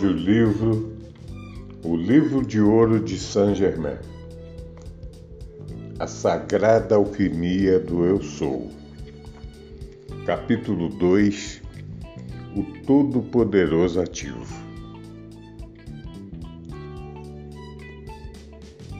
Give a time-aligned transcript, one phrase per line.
[0.00, 0.96] Audiolivro
[1.84, 3.98] O Livro de Ouro de Saint-Germain
[5.98, 8.70] A Sagrada Alquimia do Eu Sou.
[10.24, 11.60] Capítulo 2
[12.56, 14.46] O Todo-Poderoso Ativo.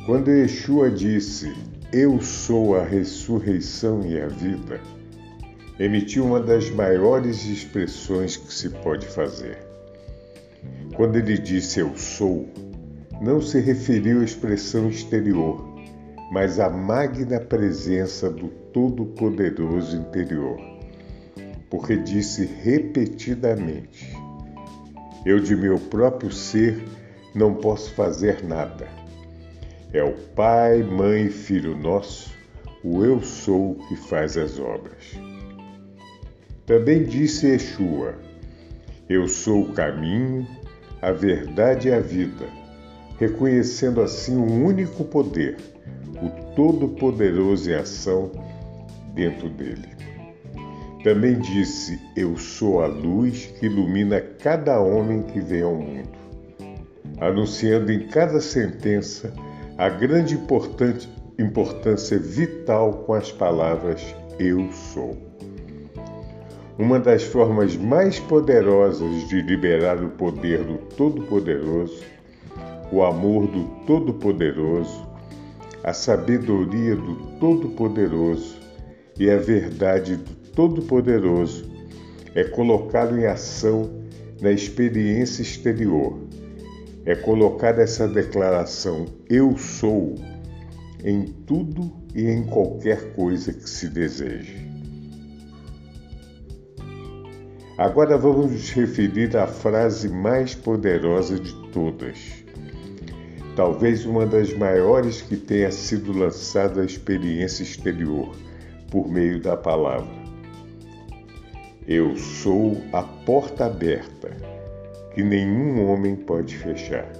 [0.04, 1.50] Quando Yeshua disse
[1.94, 4.78] Eu sou a ressurreição e a vida,
[5.78, 9.69] emitiu uma das maiores expressões que se pode fazer
[10.94, 12.48] quando ele disse eu sou,
[13.20, 15.64] não se referiu à expressão exterior,
[16.32, 20.58] mas à magna presença do Todo-Poderoso interior,
[21.68, 24.16] porque disse repetidamente:
[25.26, 26.82] Eu de meu próprio ser
[27.34, 28.88] não posso fazer nada.
[29.92, 32.32] É o Pai, Mãe e Filho nosso,
[32.82, 35.18] o Eu sou que faz as obras.
[36.64, 38.14] Também disse Yeshua:
[39.08, 40.46] Eu sou o caminho,
[41.02, 42.46] a verdade e a vida,
[43.18, 45.56] reconhecendo assim um único poder,
[46.22, 48.30] o Todo-Poderoso em ação
[49.14, 49.88] dentro dele.
[51.02, 56.10] Também disse: Eu sou a luz que ilumina cada homem que vem ao mundo,
[57.18, 59.32] anunciando em cada sentença
[59.78, 60.38] a grande
[61.38, 65.16] importância vital com as palavras Eu sou.
[66.80, 72.02] Uma das formas mais poderosas de liberar o poder do Todo-Poderoso,
[72.90, 75.06] o amor do Todo-Poderoso,
[75.84, 78.56] a sabedoria do Todo-Poderoso
[79.18, 81.70] e a verdade do Todo-Poderoso
[82.34, 83.90] é colocá-lo em ação
[84.40, 86.18] na experiência exterior.
[87.04, 90.14] É colocar essa declaração Eu sou
[91.04, 94.69] em tudo e em qualquer coisa que se deseje.
[97.80, 102.44] Agora vamos nos referir à frase mais poderosa de todas.
[103.56, 108.36] Talvez uma das maiores que tenha sido lançada à experiência exterior
[108.90, 110.12] por meio da palavra.
[111.88, 114.28] Eu sou a porta aberta
[115.14, 117.10] que nenhum homem pode fechar.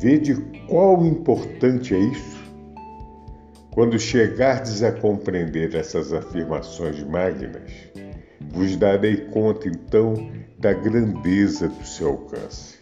[0.00, 0.36] Vede
[0.68, 2.38] qual importante é isso?
[3.72, 7.90] Quando chegardes a compreender essas afirmações magnas,
[8.52, 10.14] vos darei conta então
[10.58, 12.78] da grandeza do seu alcance.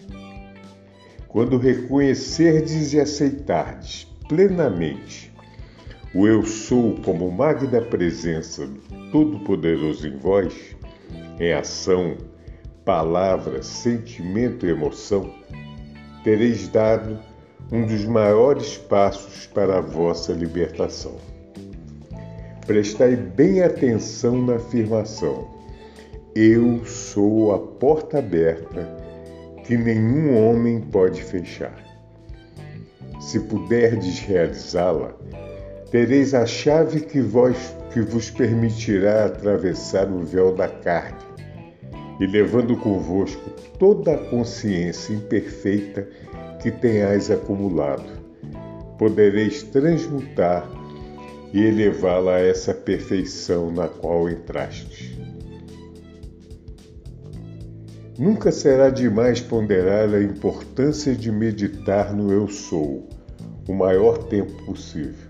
[1.28, 5.32] Quando reconhecerdes e aceitardes plenamente
[6.14, 10.54] o Eu Sou como magna presença do Todo-Poderoso em vós,
[11.38, 12.16] em ação,
[12.84, 15.32] palavra, sentimento e emoção,
[16.24, 17.18] tereis dado
[17.70, 21.16] um dos maiores passos para a vossa libertação.
[22.66, 25.57] Prestai bem atenção na afirmação
[26.34, 28.88] eu sou a porta aberta
[29.64, 31.76] que nenhum homem pode fechar.
[33.20, 35.14] Se puderdes realizá-la,
[35.90, 37.56] tereis a chave que, vos,
[37.92, 41.18] que vos permitirá atravessar o véu da carne
[42.20, 46.08] e levando convosco toda a consciência imperfeita
[46.62, 48.08] que tenhais acumulado,
[48.98, 50.68] podereis transmutar
[51.52, 55.17] e elevá-la a essa perfeição na qual entrastes.
[58.18, 63.08] Nunca será demais ponderar a importância de meditar no Eu Sou
[63.68, 65.28] o maior tempo possível,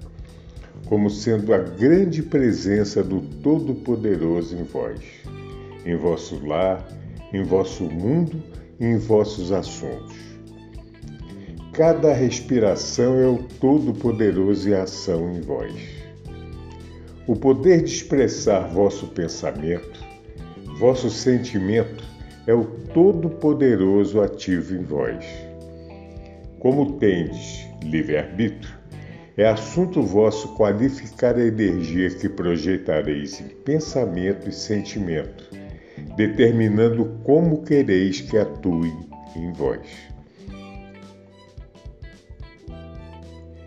[0.86, 5.00] como sendo a grande presença do Todo-Poderoso em vós,
[5.84, 6.88] em vosso lar,
[7.30, 8.42] em vosso mundo
[8.80, 10.16] e em vossos assuntos.
[11.74, 15.74] Cada respiração é o Todo-Poderoso em ação em vós.
[17.26, 20.02] O poder de expressar vosso pensamento,
[20.78, 22.08] vosso sentimento,
[22.48, 25.22] é o Todo-Poderoso ativo em vós.
[26.58, 28.74] Como tendes livre-arbítrio,
[29.36, 35.44] é assunto vosso qualificar a energia que projetareis em pensamento e sentimento,
[36.16, 38.94] determinando como quereis que atue
[39.36, 39.86] em vós.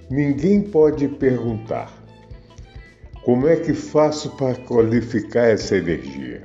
[0.10, 1.94] Ninguém pode perguntar:
[3.24, 6.42] como é que faço para qualificar essa energia?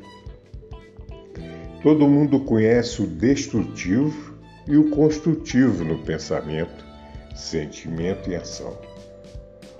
[1.87, 4.35] Todo mundo conhece o destrutivo
[4.67, 6.85] e o construtivo no pensamento,
[7.33, 8.77] sentimento e ação.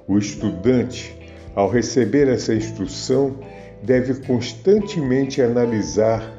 [0.07, 1.19] O estudante,
[1.57, 3.37] ao receber essa instrução,
[3.83, 6.33] deve constantemente analisar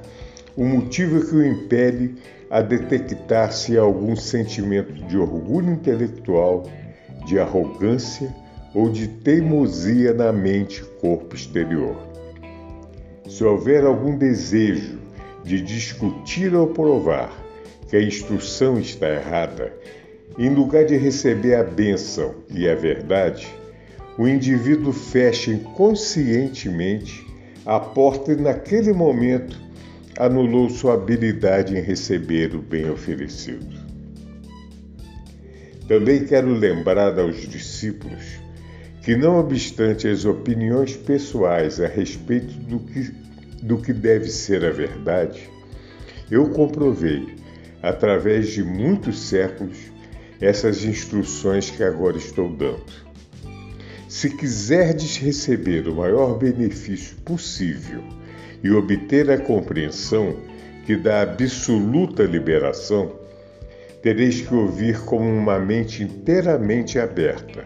[0.55, 2.15] o motivo que o impele
[2.49, 6.63] a detectar se há algum sentimento de orgulho intelectual,
[7.25, 8.33] de arrogância
[8.73, 11.97] ou de teimosia na mente corpo exterior.
[13.27, 15.06] Se houver algum desejo
[15.47, 17.31] de discutir ou provar
[17.89, 19.73] que a instrução está errada,
[20.37, 23.47] em lugar de receber a bênção e a verdade,
[24.17, 27.25] o indivíduo fecha inconscientemente
[27.65, 29.57] a porta e, naquele momento,
[30.19, 33.87] anulou sua habilidade em receber o bem oferecido.
[35.87, 38.39] Também quero lembrar aos discípulos
[39.01, 43.26] que, não obstante as opiniões pessoais a respeito do que,
[43.61, 45.49] do que deve ser a verdade,
[46.29, 47.35] eu comprovei,
[47.81, 49.77] através de muitos séculos,
[50.39, 53.07] essas instruções que agora estou dando.
[54.07, 58.03] Se quiserdes receber o maior benefício possível
[58.63, 60.37] e obter a compreensão
[60.85, 63.11] que dá absoluta liberação,
[64.01, 67.65] tereis que ouvir como uma mente inteiramente aberta,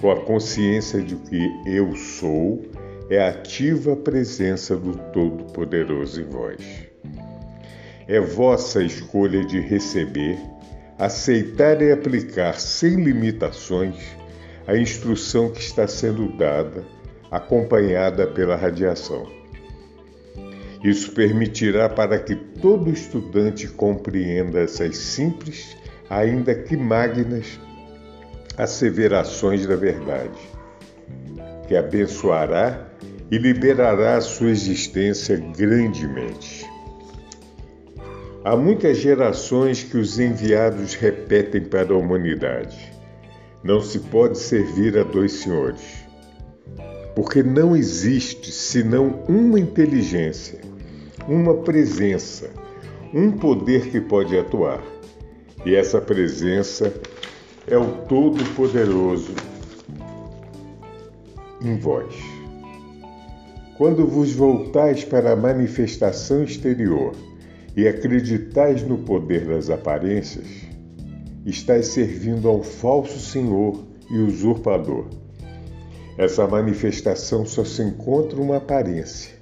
[0.00, 2.62] com a consciência de que eu sou
[3.08, 6.86] é a ativa presença do Todo-Poderoso em vós.
[8.08, 10.38] É vossa escolha de receber,
[10.98, 13.96] aceitar e aplicar sem limitações
[14.66, 16.84] a instrução que está sendo dada,
[17.30, 19.26] acompanhada pela radiação.
[20.82, 25.76] Isso permitirá para que todo estudante compreenda essas simples,
[26.10, 27.60] ainda que magnas,
[28.56, 30.38] asseverações da verdade,
[31.68, 32.85] que abençoará
[33.30, 36.66] e liberará sua existência grandemente.
[38.44, 42.92] Há muitas gerações que os enviados repetem para a humanidade.
[43.64, 45.82] Não se pode servir a dois senhores,
[47.16, 50.60] porque não existe senão uma inteligência,
[51.26, 52.50] uma presença,
[53.12, 54.80] um poder que pode atuar.
[55.64, 56.94] E essa presença
[57.66, 59.34] é o Todo-Poderoso
[61.60, 62.35] em vós.
[63.76, 67.12] Quando vos voltais para a manifestação exterior
[67.76, 70.46] e acreditais no poder das aparências,
[71.44, 75.04] estás servindo ao falso senhor e usurpador.
[76.16, 79.34] Essa manifestação só se encontra uma aparência,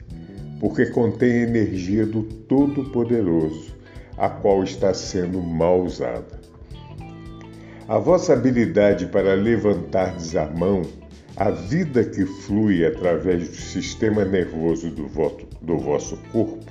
[0.59, 3.77] porque contém a energia do Todo-Poderoso,
[4.19, 6.41] a qual está sendo mal usada.
[7.87, 10.83] A vossa habilidade para levantardes a mão,
[11.37, 16.65] a vida que flui através do sistema nervoso do, voto, do vosso corpo,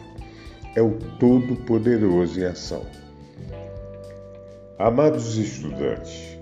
[0.76, 2.86] é o Todo-Poderoso em ação.
[4.80, 6.40] Amados estudantes,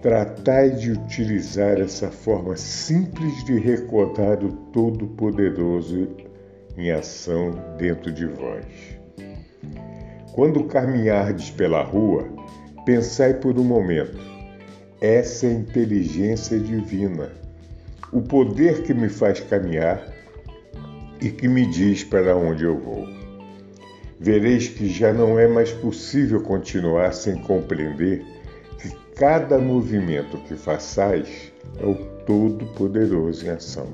[0.00, 6.08] tratai de utilizar essa forma simples de recordar o Todo-Poderoso
[6.76, 8.64] em ação dentro de vós.
[10.32, 12.28] Quando caminhardes pela rua,
[12.84, 14.18] pensai por um momento:
[15.00, 17.30] essa é a inteligência divina,
[18.16, 20.06] o poder que me faz caminhar
[21.20, 23.16] e que me diz para onde eu vou
[24.18, 28.24] vereis que já não é mais possível continuar sem compreender
[28.80, 31.94] que cada movimento que façais é o
[32.26, 33.86] Todo-Poderoso em ação.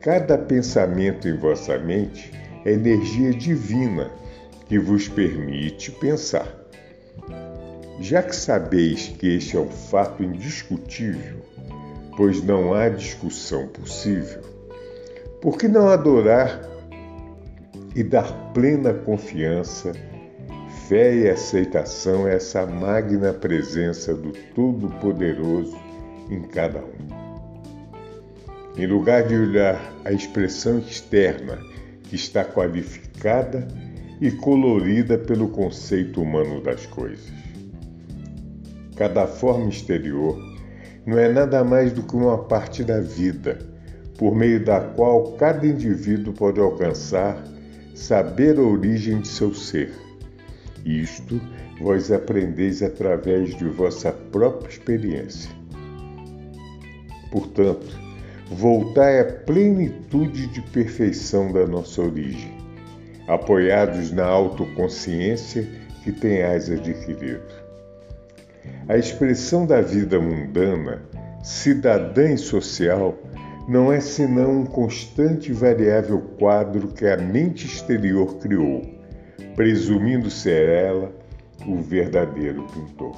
[0.00, 2.30] Cada pensamento em vossa mente
[2.64, 4.10] é energia divina
[4.66, 6.46] que vos permite pensar.
[8.00, 11.47] Já que sabeis que este é um fato indiscutível,
[12.18, 14.42] pois não há discussão possível,
[15.40, 16.68] por que não adorar
[17.94, 19.92] e dar plena confiança,
[20.88, 25.78] fé e aceitação a essa magna presença do Todo-Poderoso
[26.28, 26.98] em cada um.
[28.76, 31.56] Em lugar de olhar a expressão externa
[32.02, 33.68] que está qualificada
[34.20, 37.32] e colorida pelo conceito humano das coisas.
[38.96, 40.47] Cada forma exterior
[41.08, 43.58] não é nada mais do que uma parte da vida,
[44.18, 47.42] por meio da qual cada indivíduo pode alcançar
[47.94, 49.90] saber a origem de seu ser.
[50.84, 51.40] Isto
[51.80, 55.50] vós aprendeis através de vossa própria experiência.
[57.30, 57.98] Portanto,
[58.50, 62.54] voltai à plenitude de perfeição da nossa origem,
[63.26, 65.66] apoiados na autoconsciência
[66.04, 67.57] que tenhais adquirido.
[68.88, 71.02] A expressão da vida mundana,
[71.42, 73.16] cidadã e social,
[73.68, 78.82] não é senão um constante e variável quadro que a mente exterior criou,
[79.54, 81.12] presumindo ser ela
[81.66, 83.14] o verdadeiro pintor.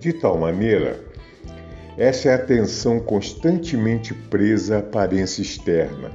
[0.00, 0.98] De tal maneira,
[1.96, 6.10] essa é a atenção constantemente presa à aparência externa,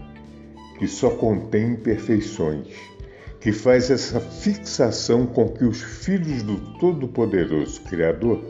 [0.80, 2.68] que só contém imperfeições,
[3.44, 8.42] que faz essa fixação com que os filhos do Todo-Poderoso Criador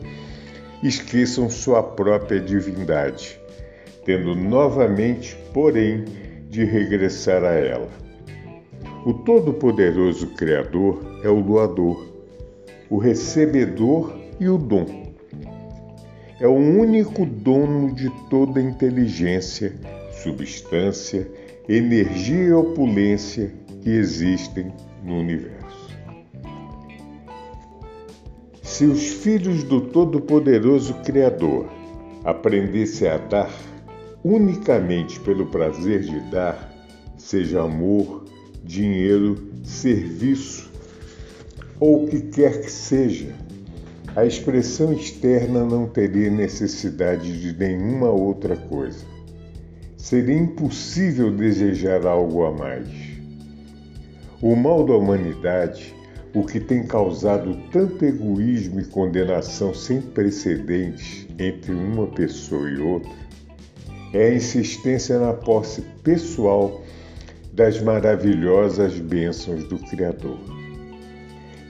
[0.84, 3.40] esqueçam sua própria divindade,
[4.04, 6.04] tendo novamente, porém,
[6.48, 7.88] de regressar a ela.
[9.04, 12.06] O Todo-Poderoso Criador é o doador,
[12.88, 15.04] o recebedor e o dom
[16.40, 19.72] é o único dono de toda inteligência,
[20.22, 21.26] substância,
[21.68, 24.72] energia e opulência que existem
[25.02, 25.94] no universo.
[28.62, 31.68] Se os filhos do Todo-Poderoso Criador
[32.24, 33.50] aprendessem a dar
[34.24, 36.72] unicamente pelo prazer de dar,
[37.18, 38.24] seja amor,
[38.64, 40.72] dinheiro, serviço
[41.78, 43.34] ou o que quer que seja,
[44.16, 49.04] a expressão externa não teria necessidade de nenhuma outra coisa.
[49.98, 53.13] Seria impossível desejar algo a mais.
[54.42, 55.94] O mal da humanidade,
[56.34, 63.12] o que tem causado tanto egoísmo e condenação sem precedentes entre uma pessoa e outra,
[64.12, 66.82] é a insistência na posse pessoal
[67.52, 70.38] das maravilhosas bênçãos do Criador.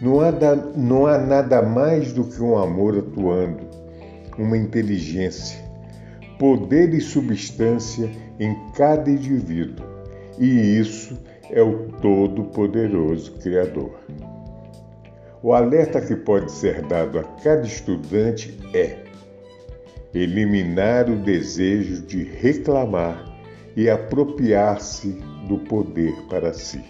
[0.00, 3.62] Não há, da, não há nada mais do que um amor atuando,
[4.38, 5.62] uma inteligência,
[6.38, 9.84] poder e substância em cada indivíduo,
[10.38, 13.92] e isso é o Todo-Poderoso Criador.
[15.42, 18.96] O alerta que pode ser dado a cada estudante é
[20.14, 23.30] eliminar o desejo de reclamar
[23.76, 26.82] e apropriar-se do poder para si.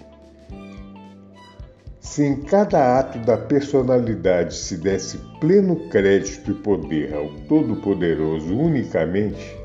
[1.98, 9.56] Se em cada ato da personalidade se desse pleno crédito e poder ao Todo-Poderoso unicamente,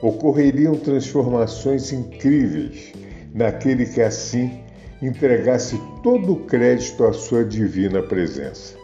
[0.00, 2.92] ocorreriam transformações incríveis
[3.34, 4.60] naquele que assim
[5.00, 8.76] entregasse todo o crédito à sua divina presença.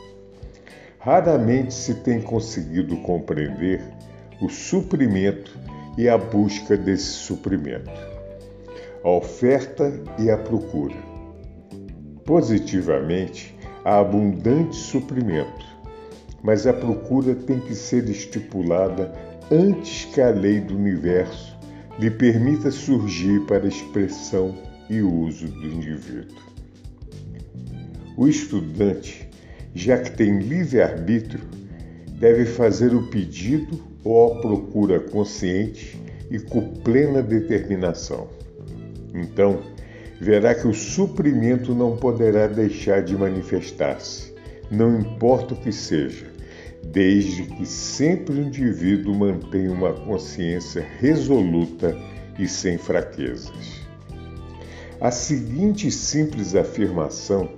[0.99, 3.81] Raramente se tem conseguido compreender
[4.41, 5.57] o suprimento
[5.97, 7.91] e a busca desse suprimento,
[9.05, 11.09] a oferta e a procura
[12.29, 15.65] positivamente a abundante suprimento,
[16.43, 19.11] mas a procura tem que ser estipulada
[19.51, 21.58] antes que a lei do universo
[21.99, 24.57] lhe permita surgir para expressão
[24.89, 26.37] e uso do indivíduo.
[28.17, 29.29] O estudante,
[29.75, 31.45] já que tem livre-arbítrio,
[32.19, 36.01] deve fazer o pedido ou a procura consciente
[36.31, 38.29] e com plena determinação.
[39.15, 39.61] Então,
[40.21, 44.35] verá que o suprimento não poderá deixar de manifestar-se,
[44.71, 46.27] não importa o que seja,
[46.93, 51.97] desde que sempre o indivíduo mantenha uma consciência resoluta
[52.39, 53.87] e sem fraquezas.
[55.01, 57.49] A seguinte simples afirmação,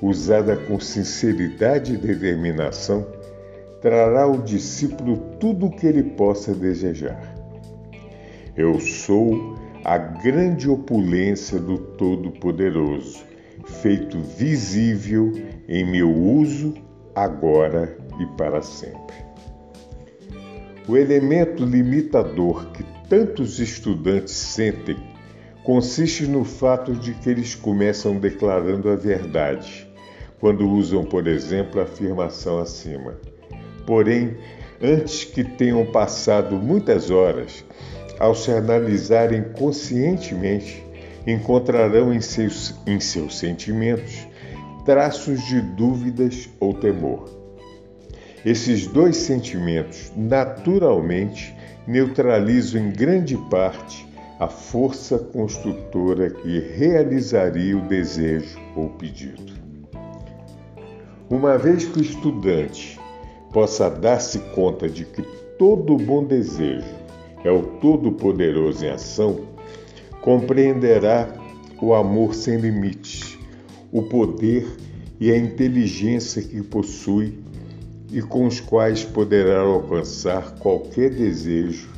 [0.00, 3.06] usada com sinceridade e determinação,
[3.80, 7.34] trará ao discípulo tudo o que ele possa desejar.
[8.56, 13.24] Eu sou a grande opulência do Todo-Poderoso,
[13.82, 15.32] feito visível
[15.68, 16.74] em meu uso
[17.14, 19.16] agora e para sempre.
[20.88, 24.96] O elemento limitador que tantos estudantes sentem
[25.64, 29.84] consiste no fato de que eles começam declarando a verdade,
[30.38, 33.18] quando usam, por exemplo, a afirmação acima.
[33.84, 34.36] Porém,
[34.80, 37.64] antes que tenham passado muitas horas,
[38.20, 40.84] ao se analisarem conscientemente,
[41.26, 44.26] encontrarão em seus, em seus sentimentos
[44.84, 47.35] traços de dúvidas ou temor.
[48.46, 51.52] Esses dois sentimentos, naturalmente,
[51.84, 54.06] neutralizam em grande parte
[54.38, 59.52] a força construtora que realizaria o desejo ou pedido.
[61.28, 63.00] Uma vez que o estudante
[63.52, 65.22] possa dar-se conta de que
[65.58, 66.86] todo bom desejo
[67.42, 69.40] é o Todo-Poderoso em ação,
[70.20, 71.28] compreenderá
[71.82, 73.36] o amor sem limites,
[73.90, 74.68] o poder
[75.18, 77.44] e a inteligência que possui
[78.10, 81.88] e com os quais poderá alcançar qualquer desejo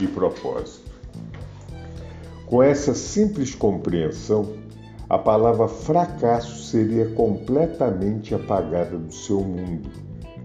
[0.00, 0.90] e propósito.
[2.46, 4.54] Com essa simples compreensão,
[5.08, 9.90] a palavra fracasso seria completamente apagada do seu mundo.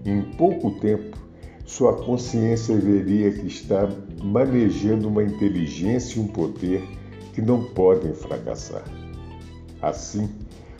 [0.04, 1.16] Em pouco tempo,
[1.64, 3.88] sua consciência veria que está
[4.22, 6.82] manejando uma inteligência e um poder
[7.32, 8.84] que não podem fracassar.
[9.82, 10.28] Assim,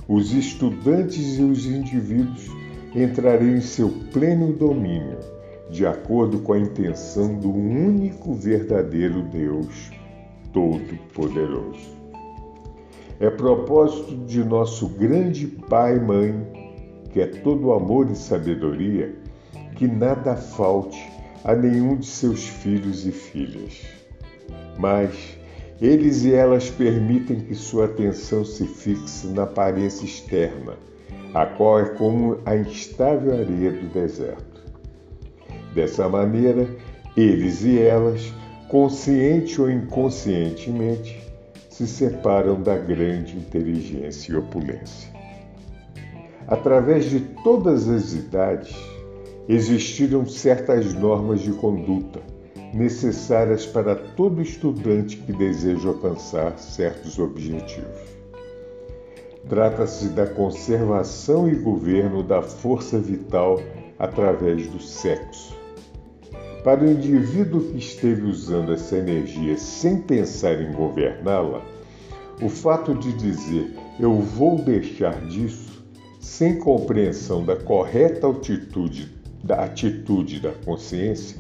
[0.09, 2.49] os estudantes e os indivíduos
[2.95, 5.19] entrariam em seu pleno domínio,
[5.71, 9.91] de acordo com a intenção do único verdadeiro Deus
[10.53, 11.97] Todo-Poderoso.
[13.19, 16.35] É propósito de nosso grande Pai e Mãe,
[17.11, 19.15] que é todo amor e sabedoria,
[19.75, 21.03] que nada falte
[21.43, 23.83] a nenhum de seus filhos e filhas.
[24.79, 25.39] Mas
[25.81, 30.75] eles e elas permitem que sua atenção se fixe na aparência externa,
[31.37, 34.65] a qual é como a instável areia do deserto.
[35.75, 36.67] Dessa maneira,
[37.15, 38.33] eles e elas,
[38.71, 41.23] consciente ou inconscientemente,
[41.69, 45.11] se separam da grande inteligência e opulência.
[46.49, 48.75] Através de todas as idades,
[49.47, 52.21] existiram certas normas de conduta
[52.73, 58.16] necessárias para todo estudante que deseja alcançar certos objetivos.
[59.49, 63.61] Trata-se da conservação e governo da força vital
[63.97, 65.57] através do sexo.
[66.65, 71.63] Para o indivíduo que esteve usando essa energia sem pensar em governá-la,
[72.43, 75.87] o fato de dizer eu vou deixar disso,
[76.21, 79.13] sem compreensão da correta altitude,
[79.45, 81.37] da atitude da consciência,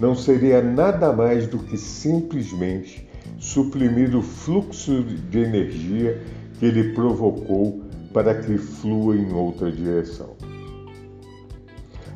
[0.00, 3.06] não seria nada mais do que simplesmente
[3.38, 6.22] suprimir o fluxo de energia
[6.62, 7.82] que ele provocou
[8.14, 10.36] para que flua em outra direção.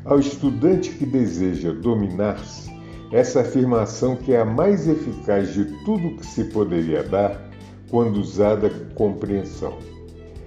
[0.05, 2.71] Ao estudante que deseja dominar-se,
[3.11, 7.41] essa afirmação que é a mais eficaz de tudo que se poderia dar
[7.89, 9.79] quando usada com compreensão.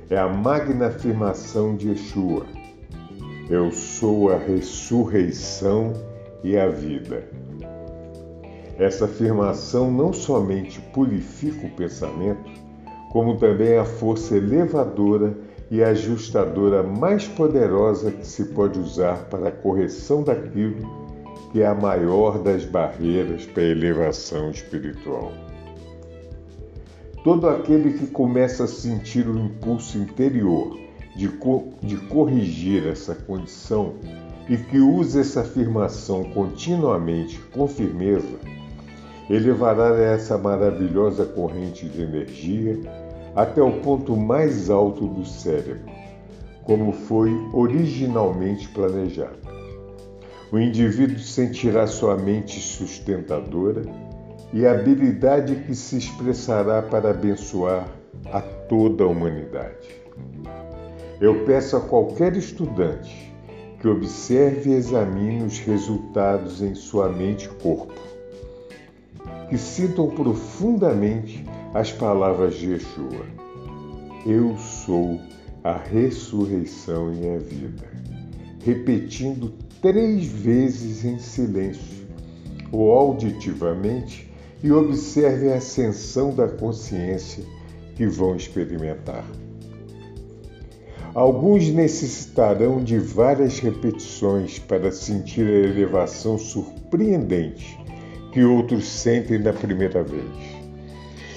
[0.08, 2.46] É a magna afirmação de Yeshua.
[3.50, 5.92] Eu sou a ressurreição
[6.42, 7.28] e a vida.
[8.78, 12.59] Essa afirmação não somente purifica o pensamento,
[13.10, 15.36] como também a força elevadora
[15.70, 21.10] e ajustadora mais poderosa que se pode usar para a correção daquilo
[21.52, 25.32] que é a maior das barreiras para a elevação espiritual.
[27.24, 30.78] Todo aquele que começa a sentir o impulso interior
[31.16, 33.94] de, co de corrigir essa condição
[34.48, 38.38] e que usa essa afirmação continuamente com firmeza,
[39.30, 42.80] elevará essa maravilhosa corrente de energia
[43.36, 45.88] até o ponto mais alto do cérebro,
[46.64, 49.38] como foi originalmente planejado.
[50.50, 53.82] O indivíduo sentirá sua mente sustentadora
[54.52, 57.86] e a habilidade que se expressará para abençoar
[58.32, 60.00] a toda a humanidade.
[61.20, 63.32] Eu peço a qualquer estudante
[63.80, 68.09] que observe e examine os resultados em sua mente e corpo,
[69.50, 73.26] que sintam profundamente as palavras de Yeshua:
[74.24, 75.20] Eu sou
[75.64, 77.90] a ressurreição e a vida,
[78.64, 82.06] repetindo três vezes em silêncio
[82.70, 84.30] ou auditivamente
[84.62, 87.42] e observe a ascensão da consciência
[87.96, 89.24] que vão experimentar.
[91.12, 97.76] Alguns necessitarão de várias repetições para sentir a elevação surpreendente
[98.32, 100.24] que outros sentem da primeira vez.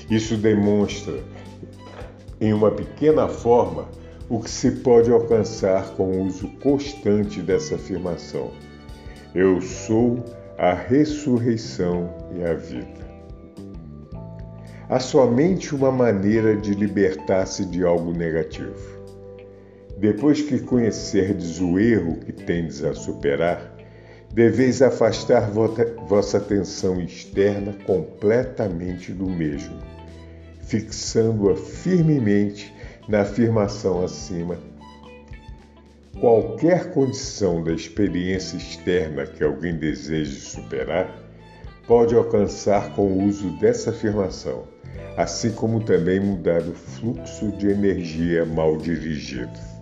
[0.09, 1.15] Isso demonstra,
[2.39, 3.87] em uma pequena forma,
[4.29, 8.51] o que se pode alcançar com o uso constante dessa afirmação.
[9.33, 10.23] Eu sou
[10.57, 13.03] a ressurreição e a vida.
[14.89, 19.03] Há somente uma maneira de libertar-se de algo negativo
[19.97, 23.72] depois que conhecerdes o erro que tendes a superar,
[24.33, 29.77] deveis afastar vossa atenção externa completamente do mesmo,
[30.61, 32.73] fixando-a firmemente
[33.07, 34.57] na afirmação acima.
[36.19, 41.15] Qualquer condição da experiência externa que alguém deseje superar,
[41.85, 44.63] pode alcançar com o uso dessa afirmação,
[45.15, 49.72] assim como também mudar o fluxo de energia mal dirigido.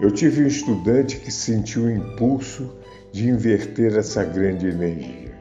[0.00, 2.70] Eu tive um estudante que sentiu o impulso
[3.12, 5.32] de inverter essa grande energia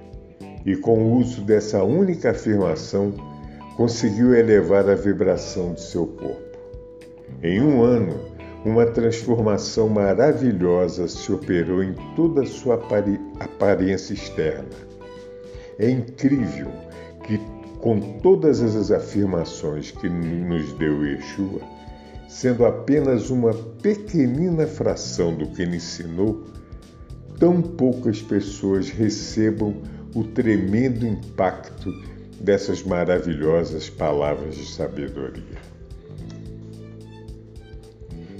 [0.65, 3.13] e, com o uso dessa única afirmação,
[3.75, 6.57] conseguiu elevar a vibração de seu corpo.
[7.41, 8.13] Em um ano,
[8.63, 12.75] uma transformação maravilhosa se operou em toda a sua
[13.39, 14.69] aparência externa.
[15.79, 16.71] É incrível
[17.23, 17.39] que,
[17.79, 21.72] com todas as afirmações que nos deu Yeshua,
[22.33, 26.43] sendo apenas uma pequenina fração do que ele ensinou,
[27.37, 29.75] tão poucas pessoas recebam
[30.15, 31.93] o tremendo impacto
[32.41, 35.61] dessas maravilhosas palavras de sabedoria.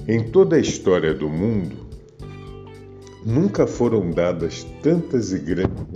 [0.08, 1.76] Em toda a história do mundo,
[3.24, 5.86] nunca foram dadas tantas e grandes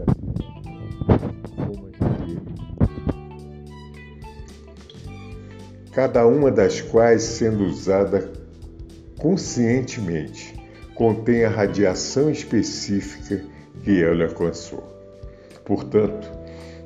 [5.98, 8.30] cada uma das quais sendo usada
[9.18, 10.54] conscientemente
[10.94, 13.42] contém a radiação específica
[13.82, 14.84] que ele alcançou.
[15.64, 16.30] Portanto,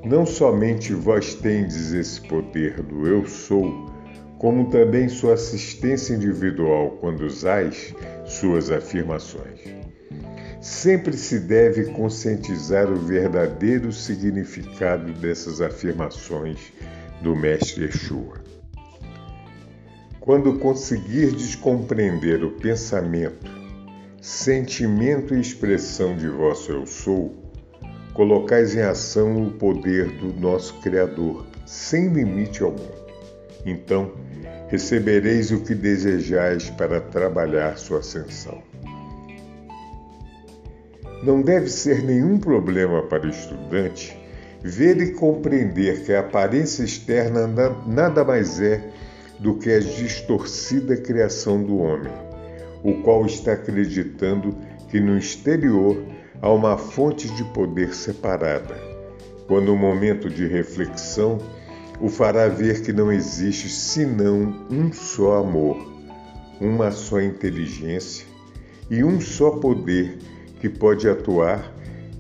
[0.03, 3.85] não somente vós tendes esse poder do eu sou,
[4.39, 7.95] como também sua assistência individual quando usais
[8.25, 9.61] suas afirmações.
[10.59, 16.73] Sempre se deve conscientizar o verdadeiro significado dessas afirmações
[17.21, 18.42] do Mestre Yeshua.
[20.23, 23.51] Quando conseguirdes compreender o pensamento
[24.21, 27.35] sentimento e expressão de vosso eu sou,
[28.15, 32.87] colocais em ação o poder do nosso Criador, sem limite algum.
[33.67, 34.13] Então,
[34.69, 38.63] recebereis o que desejais para trabalhar sua ascensão.
[41.25, 44.17] Não deve ser nenhum problema para o estudante
[44.63, 47.49] ver e compreender que a aparência externa
[47.89, 48.89] nada mais é
[49.39, 52.33] do que a distorcida criação do homem
[52.83, 54.57] o qual está acreditando
[54.91, 56.03] que no exterior
[56.41, 58.77] há uma fonte de poder separada,
[59.47, 61.39] quando o momento de reflexão
[62.01, 65.77] o fará ver que não existe senão um só amor,
[66.61, 68.27] uma só inteligência
[68.91, 70.19] e um só poder
[70.61, 71.73] que pode atuar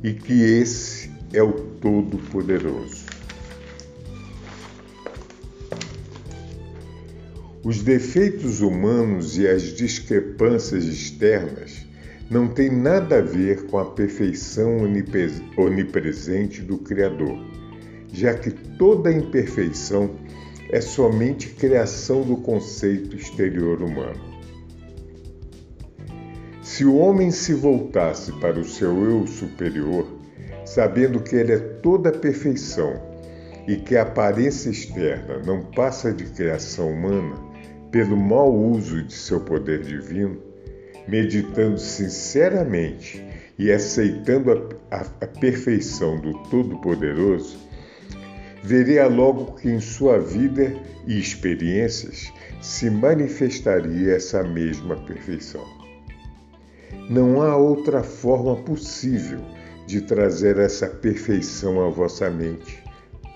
[0.02, 3.01] e que esse é o Todo-Poderoso.
[7.64, 11.86] Os defeitos humanos e as discrepâncias externas
[12.28, 14.78] não têm nada a ver com a perfeição
[15.56, 17.38] onipresente do Criador,
[18.12, 20.10] já que toda imperfeição
[20.70, 24.20] é somente criação do conceito exterior humano.
[26.62, 30.04] Se o homem se voltasse para o seu eu superior,
[30.64, 33.00] sabendo que ele é toda perfeição
[33.68, 37.51] e que a aparência externa não passa de criação humana,
[37.92, 40.40] pelo mau uso de seu poder divino,
[41.06, 43.22] meditando sinceramente
[43.58, 44.50] e aceitando
[44.90, 47.58] a, a, a perfeição do Todo-Poderoso,
[48.62, 50.74] veria logo que em sua vida
[51.06, 55.64] e experiências se manifestaria essa mesma perfeição.
[57.10, 59.40] Não há outra forma possível
[59.86, 62.82] de trazer essa perfeição à vossa mente,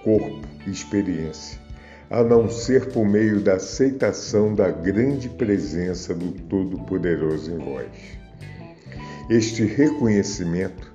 [0.03, 1.65] corpo e experiência
[2.11, 7.87] a não ser por meio da aceitação da grande presença do Todo-Poderoso em vós.
[9.29, 10.95] Este reconhecimento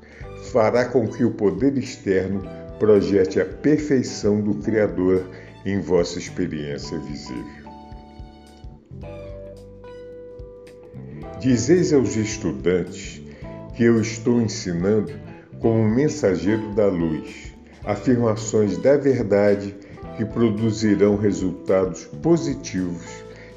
[0.52, 2.41] fará com que o poder externo
[2.80, 5.26] projete a perfeição do Criador
[5.65, 7.62] em vossa experiência visível.
[11.39, 13.21] Dizeis aos estudantes
[13.76, 15.12] que eu estou ensinando
[15.60, 19.76] como mensageiro da luz, afirmações da verdade
[20.21, 23.03] que produzirão resultados positivos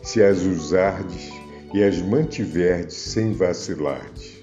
[0.02, 1.30] se as usardes
[1.74, 4.40] e as mantiverdes sem vacilardes.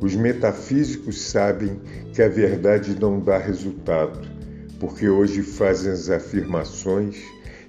[0.00, 1.78] Os metafísicos sabem
[2.14, 4.26] que a verdade não dá resultado,
[4.80, 7.18] porque hoje fazem as afirmações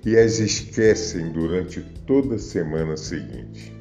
[0.05, 3.75] e as esquecem durante toda a semana seguinte.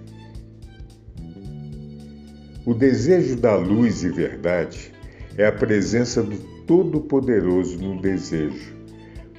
[2.66, 4.92] O desejo da luz e verdade
[5.38, 8.81] é a presença do Todo-Poderoso no desejo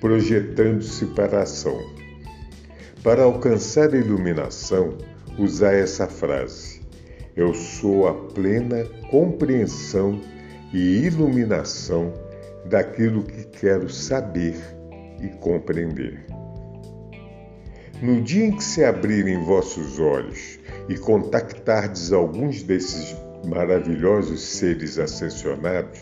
[0.04, 1.82] projetando-se para a ação.
[3.02, 4.98] Para alcançar a iluminação,
[5.40, 6.82] usai essa frase:
[7.38, 10.20] Eu sou a plena compreensão
[10.74, 12.14] e iluminação
[12.66, 14.58] daquilo que quero saber
[15.22, 16.26] e compreender.
[18.02, 23.16] No dia em que se abrirem vossos olhos e contactardes alguns desses
[23.48, 26.02] maravilhosos seres ascensionados,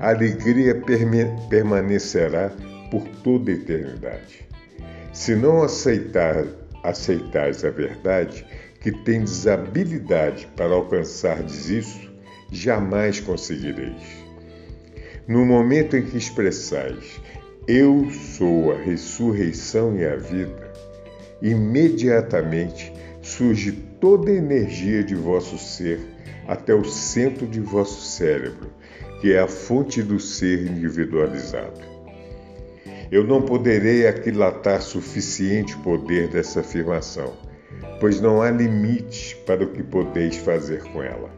[0.00, 0.80] a alegria
[1.50, 2.50] permanecerá
[2.92, 4.46] por toda a eternidade.
[5.14, 6.44] Se não aceitar,
[6.84, 8.44] aceitais a verdade,
[8.80, 12.12] que tendes habilidade para alcançardes isso,
[12.50, 14.02] jamais conseguireis.
[15.26, 17.18] No momento em que expressais
[17.66, 20.72] Eu sou a ressurreição e a vida,
[21.40, 26.00] imediatamente surge toda a energia de vosso ser
[26.46, 28.68] até o centro de vosso cérebro,
[29.20, 31.91] que é a fonte do ser individualizado.
[33.12, 37.34] Eu não poderei aquilatar suficiente poder dessa afirmação,
[38.00, 41.30] pois não há limites para o que podeis fazer com ela.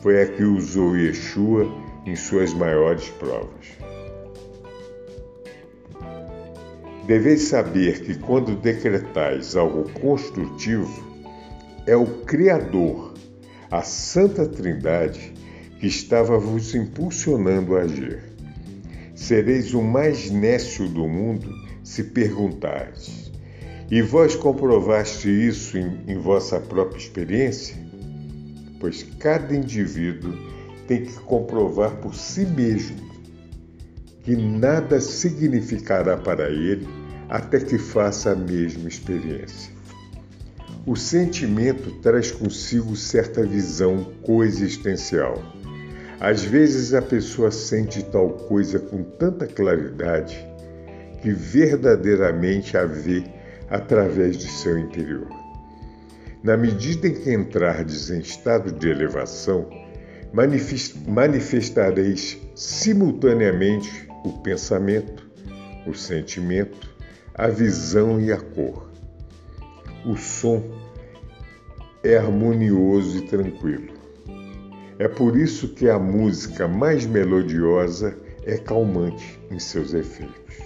[0.00, 1.66] foi a que usou Yeshua
[2.06, 3.66] em suas maiores provas.
[7.08, 11.04] Deveis saber que quando decretais algo construtivo,
[11.88, 13.14] é o Criador,
[13.68, 15.34] a Santa Trindade,
[15.80, 18.29] que estava vos impulsionando a agir.
[19.20, 21.54] Sereis o mais nécio do mundo
[21.84, 23.30] se perguntares:
[23.90, 27.76] E vós comprovaste isso em, em vossa própria experiência?
[28.80, 30.32] Pois cada indivíduo
[30.88, 32.96] tem que comprovar por si mesmo
[34.22, 36.88] que nada significará para ele
[37.28, 39.70] até que faça a mesma experiência.
[40.86, 45.59] O sentimento traz consigo certa visão coexistencial
[46.20, 50.46] às vezes a pessoa sente tal coisa com tanta claridade
[51.22, 53.24] que verdadeiramente a vê
[53.70, 55.28] através de seu interior.
[56.42, 59.68] Na medida em que entrardes em estado de elevação,
[61.06, 65.26] manifestareis simultaneamente o pensamento,
[65.86, 66.94] o sentimento,
[67.34, 68.90] a visão e a cor.
[70.04, 70.62] O som
[72.02, 73.99] é harmonioso e tranquilo.
[75.00, 80.58] É por isso que a música mais melodiosa é calmante em seus efeitos,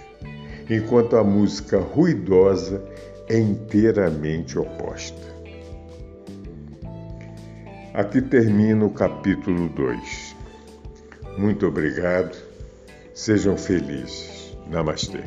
[0.69, 2.83] enquanto a música ruidosa
[3.29, 5.33] é inteiramente oposta.
[7.93, 10.35] Aqui termina o capítulo 2.
[11.37, 12.35] Muito obrigado.
[13.13, 14.53] Sejam felizes.
[14.69, 15.23] Namastê.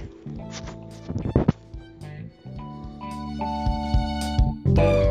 [4.75, 5.08] thank